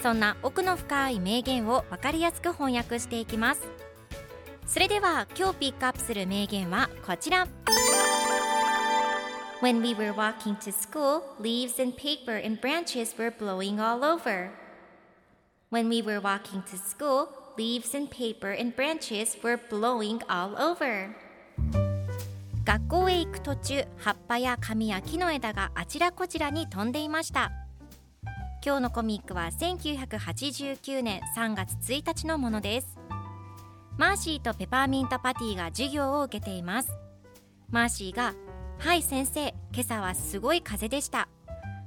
[0.00, 3.62] そんな奥の深い名言を分かりやすく翻訳していきます
[4.66, 7.48] それでは今日ピックアップする名言はこちら
[9.60, 14.50] When we were walking to school, leaves and paper and branches were blowing all over.
[15.72, 21.10] When we were walking to school, leaves and paper and branches were blowing all over.
[22.64, 27.50] 学校へ行く途中、葉っぱや紙や木の枝があちらこちらに飛んでいました。
[28.68, 32.98] 今日のコミックは1989年3月1日のものです。
[33.96, 36.90] マーシーとペパーミントパティが授業を受けています。
[37.70, 38.34] マーシーが
[38.76, 41.30] 「はい先生、今朝はすごい風でした。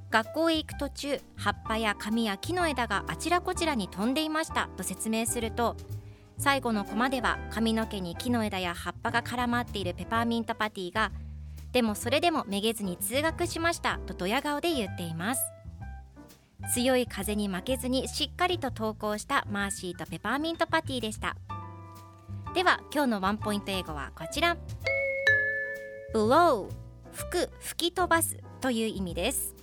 [0.10, 5.78] 学校へ行く途中葉っぱや紙や木の枝があちらこちらに飛んでいましたと説明すると
[6.40, 11.12] 最後のコマでは髪の毛に木の枝や葉っぱが絡まっているペパーミントパティが
[11.74, 15.42] でもそれでもめげずに通学しましたとドヤ顔で言っています
[16.74, 21.36] 強い風に負けずにしっかりと登校したマーシーとペパーミントパティでした。
[22.54, 24.58] では今日のワンポイント英語はこちら。
[26.14, 26.70] blow
[27.14, 29.56] 吹く吹き飛ばすという意味です。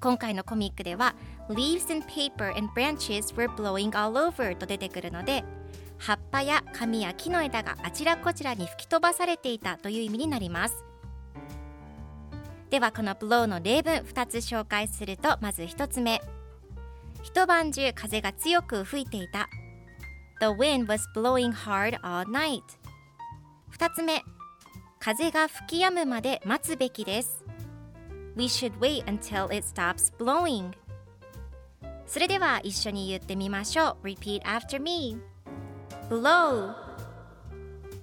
[0.00, 1.14] 今回のコミックでは
[1.48, 5.44] Leaves and paper and branches were blowing all over と出てくるので
[5.98, 10.87] 葉っぱや紙や木の枝があちらこちらに吹き飛ばされていたという意味になります。
[12.70, 16.20] ではこの blow の例文2つ紹介するとまず1つ目
[17.22, 19.48] 一晩中風が強く吹いていた
[20.40, 22.62] The wind was blowing hard all night
[23.76, 24.22] 2つ目
[25.00, 27.42] 風が吹き止むまで待つべきです
[28.36, 30.72] We should wait until it stops blowing
[32.06, 35.18] それでは一緒に言ってみましょう Repeat after me
[36.10, 36.74] Blow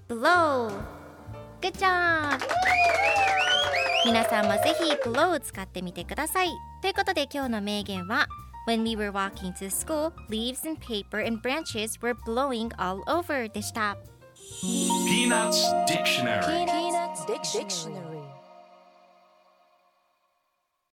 [0.08, 0.72] Blow
[1.62, 2.40] Good job
[4.06, 6.50] 皆さんもぜひ Blow を使ってみてください
[6.84, 8.28] ということで今日の名言は
[8.68, 13.52] When we were walking to school, leaves and paper and branches were blowing all over
[13.52, 13.98] でした
[14.62, 15.58] Peanuts
[15.88, 18.15] Dictionary Peanuts Dictionary.